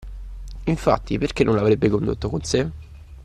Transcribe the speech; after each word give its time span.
Infatti, 0.63 1.19
perché 1.19 1.43
non 1.43 1.53
l’avrebbe 1.53 1.87
condotto 1.87 2.27
con 2.27 2.41
sé? 2.41 2.67